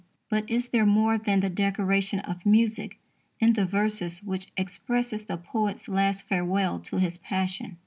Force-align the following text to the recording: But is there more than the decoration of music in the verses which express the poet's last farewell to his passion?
But 0.29 0.49
is 0.49 0.69
there 0.69 0.87
more 0.87 1.19
than 1.19 1.41
the 1.41 1.47
decoration 1.49 2.21
of 2.21 2.43
music 2.43 2.97
in 3.39 3.53
the 3.53 3.67
verses 3.67 4.23
which 4.23 4.47
express 4.57 5.11
the 5.21 5.37
poet's 5.37 5.87
last 5.87 6.23
farewell 6.27 6.79
to 6.79 6.97
his 6.97 7.19
passion? 7.19 7.77